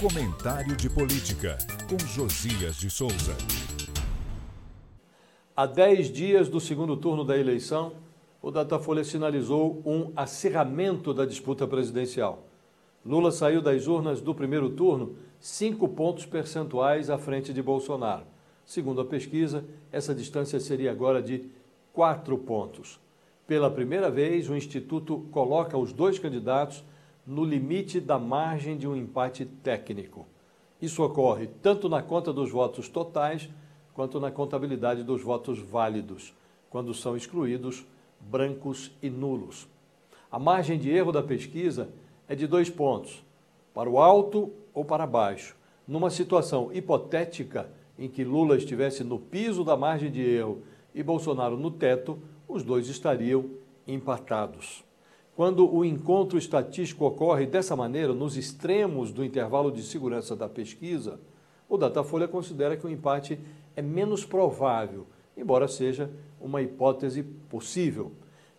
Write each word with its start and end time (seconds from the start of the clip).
Comentário 0.00 0.74
de 0.76 0.88
Política, 0.88 1.58
com 1.86 1.98
Josias 2.06 2.76
de 2.76 2.88
Souza. 2.88 3.36
Há 5.54 5.66
10 5.66 6.10
dias 6.10 6.48
do 6.48 6.58
segundo 6.58 6.96
turno 6.96 7.22
da 7.22 7.36
eleição, 7.36 7.92
o 8.40 8.50
Datafolha 8.50 9.04
sinalizou 9.04 9.82
um 9.84 10.10
acirramento 10.16 11.12
da 11.12 11.26
disputa 11.26 11.66
presidencial. 11.66 12.46
Lula 13.04 13.30
saiu 13.30 13.60
das 13.60 13.86
urnas 13.86 14.22
do 14.22 14.34
primeiro 14.34 14.70
turno 14.70 15.16
cinco 15.38 15.86
pontos 15.86 16.24
percentuais 16.24 17.10
à 17.10 17.18
frente 17.18 17.52
de 17.52 17.62
Bolsonaro. 17.62 18.24
Segundo 18.64 19.02
a 19.02 19.04
pesquisa, 19.04 19.66
essa 19.92 20.14
distância 20.14 20.58
seria 20.60 20.92
agora 20.92 21.20
de 21.20 21.44
quatro 21.92 22.38
pontos. 22.38 22.98
Pela 23.46 23.70
primeira 23.70 24.10
vez, 24.10 24.48
o 24.48 24.56
Instituto 24.56 25.26
coloca 25.30 25.76
os 25.76 25.92
dois 25.92 26.18
candidatos 26.18 26.82
no 27.30 27.44
limite 27.44 28.00
da 28.00 28.18
margem 28.18 28.76
de 28.76 28.88
um 28.88 28.96
empate 28.96 29.44
técnico. 29.44 30.26
Isso 30.82 31.00
ocorre 31.00 31.46
tanto 31.62 31.88
na 31.88 32.02
conta 32.02 32.32
dos 32.32 32.50
votos 32.50 32.88
totais 32.88 33.48
quanto 33.94 34.18
na 34.18 34.32
contabilidade 34.32 35.04
dos 35.04 35.22
votos 35.22 35.60
válidos, 35.60 36.34
quando 36.68 36.92
são 36.92 37.16
excluídos 37.16 37.86
brancos 38.18 38.90
e 39.00 39.08
nulos. 39.08 39.68
A 40.28 40.40
margem 40.40 40.76
de 40.76 40.90
erro 40.90 41.12
da 41.12 41.22
pesquisa 41.22 41.88
é 42.26 42.34
de 42.34 42.48
dois 42.48 42.68
pontos, 42.68 43.22
para 43.72 43.88
o 43.88 44.00
alto 44.00 44.52
ou 44.74 44.84
para 44.84 45.06
baixo. 45.06 45.54
Numa 45.86 46.10
situação 46.10 46.72
hipotética 46.72 47.70
em 47.96 48.08
que 48.08 48.24
Lula 48.24 48.56
estivesse 48.56 49.04
no 49.04 49.20
piso 49.20 49.62
da 49.62 49.76
margem 49.76 50.10
de 50.10 50.20
erro 50.20 50.64
e 50.92 51.00
Bolsonaro 51.00 51.56
no 51.56 51.70
teto, 51.70 52.18
os 52.48 52.64
dois 52.64 52.88
estariam 52.88 53.44
empatados. 53.86 54.89
Quando 55.40 55.74
o 55.74 55.86
encontro 55.86 56.36
estatístico 56.36 57.06
ocorre 57.06 57.46
dessa 57.46 57.74
maneira, 57.74 58.12
nos 58.12 58.36
extremos 58.36 59.10
do 59.10 59.24
intervalo 59.24 59.72
de 59.72 59.82
segurança 59.82 60.36
da 60.36 60.46
pesquisa, 60.46 61.18
o 61.66 61.78
Datafolha 61.78 62.28
considera 62.28 62.76
que 62.76 62.86
o 62.86 62.90
empate 62.90 63.40
é 63.74 63.80
menos 63.80 64.22
provável, 64.22 65.06
embora 65.34 65.66
seja 65.66 66.10
uma 66.38 66.60
hipótese 66.60 67.22
possível. 67.22 68.12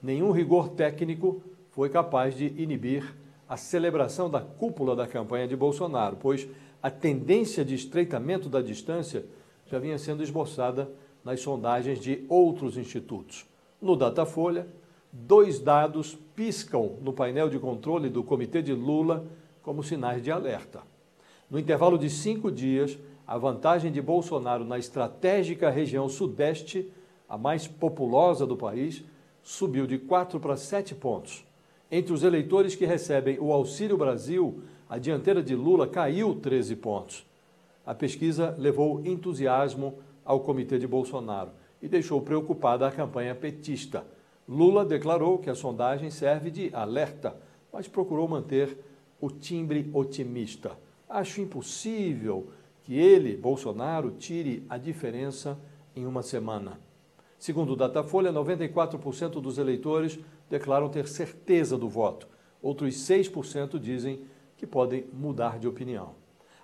Nenhum 0.00 0.30
rigor 0.30 0.68
técnico 0.68 1.42
foi 1.72 1.88
capaz 1.88 2.36
de 2.36 2.46
inibir 2.56 3.12
a 3.48 3.56
celebração 3.56 4.30
da 4.30 4.40
cúpula 4.40 4.94
da 4.94 5.04
campanha 5.04 5.48
de 5.48 5.56
Bolsonaro, 5.56 6.16
pois 6.20 6.46
a 6.80 6.88
tendência 6.92 7.64
de 7.64 7.74
estreitamento 7.74 8.48
da 8.48 8.62
distância 8.62 9.26
já 9.66 9.80
vinha 9.80 9.98
sendo 9.98 10.22
esboçada 10.22 10.88
nas 11.24 11.40
sondagens 11.40 11.98
de 11.98 12.24
outros 12.28 12.76
institutos. 12.76 13.44
No 13.82 13.96
Datafolha, 13.96 14.68
dois 15.12 15.58
dados 15.58 16.18
piscam 16.34 16.96
no 17.00 17.12
painel 17.12 17.48
de 17.48 17.58
controle 17.58 18.08
do 18.08 18.22
Comitê 18.22 18.62
de 18.62 18.72
Lula 18.72 19.26
como 19.62 19.82
sinais 19.82 20.22
de 20.22 20.30
alerta. 20.30 20.80
No 21.50 21.58
intervalo 21.58 21.98
de 21.98 22.10
cinco 22.10 22.50
dias, 22.50 22.98
a 23.26 23.36
vantagem 23.36 23.90
de 23.90 24.00
Bolsonaro 24.00 24.64
na 24.64 24.78
estratégica 24.78 25.70
região 25.70 26.08
sudeste, 26.08 26.90
a 27.28 27.36
mais 27.36 27.66
populosa 27.66 28.46
do 28.46 28.56
país, 28.56 29.02
subiu 29.42 29.86
de 29.86 29.98
4 29.98 30.38
para 30.40 30.56
7 30.56 30.94
pontos. 30.94 31.44
Entre 31.90 32.12
os 32.12 32.22
eleitores 32.22 32.74
que 32.74 32.84
recebem 32.84 33.38
o 33.40 33.52
Auxílio 33.52 33.96
Brasil, 33.96 34.62
a 34.88 34.98
dianteira 34.98 35.42
de 35.42 35.54
Lula 35.54 35.86
caiu 35.86 36.34
13 36.34 36.76
pontos. 36.76 37.26
A 37.84 37.94
pesquisa 37.94 38.54
levou 38.58 39.00
entusiasmo 39.06 39.98
ao 40.24 40.40
comitê 40.40 40.78
de 40.78 40.86
Bolsonaro 40.86 41.50
e 41.80 41.88
deixou 41.88 42.20
preocupada 42.20 42.86
a 42.86 42.90
campanha 42.90 43.34
petista 43.34 44.04
Lula 44.48 44.82
declarou 44.82 45.38
que 45.38 45.50
a 45.50 45.54
sondagem 45.54 46.10
serve 46.10 46.50
de 46.50 46.74
alerta, 46.74 47.36
mas 47.70 47.86
procurou 47.86 48.26
manter 48.26 48.78
o 49.20 49.30
timbre 49.30 49.90
otimista. 49.92 50.72
Acho 51.06 51.42
impossível 51.42 52.48
que 52.82 52.94
ele, 52.94 53.36
Bolsonaro, 53.36 54.12
tire 54.12 54.64
a 54.66 54.78
diferença 54.78 55.58
em 55.94 56.06
uma 56.06 56.22
semana. 56.22 56.80
Segundo 57.38 57.74
o 57.74 57.76
Datafolha, 57.76 58.32
94% 58.32 59.40
dos 59.40 59.58
eleitores 59.58 60.18
declaram 60.48 60.88
ter 60.88 61.06
certeza 61.06 61.76
do 61.76 61.88
voto. 61.88 62.26
Outros 62.62 62.94
6% 62.94 63.78
dizem 63.78 64.22
que 64.56 64.66
podem 64.66 65.04
mudar 65.12 65.58
de 65.58 65.68
opinião. 65.68 66.14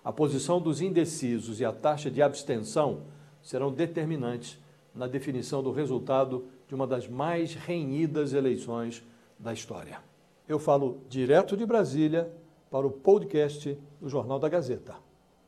A 0.02 0.12
posição 0.12 0.60
dos 0.60 0.80
indecisos 0.80 1.60
e 1.60 1.64
a 1.64 1.72
taxa 1.72 2.10
de 2.10 2.22
abstenção 2.22 3.02
serão 3.42 3.70
determinantes 3.70 4.58
na 4.94 5.06
definição 5.06 5.62
do 5.62 5.70
resultado 5.70 6.46
de 6.66 6.74
uma 6.74 6.86
das 6.86 7.08
mais 7.08 7.54
renhidas 7.54 8.32
eleições 8.32 9.04
da 9.38 9.52
história. 9.52 10.00
Eu 10.48 10.58
falo 10.58 11.02
direto 11.08 11.56
de 11.56 11.64
Brasília 11.64 12.30
para 12.70 12.86
o 12.86 12.90
podcast 12.90 13.78
do 14.00 14.08
Jornal 14.08 14.38
da 14.38 14.48
Gazeta. 14.48 14.96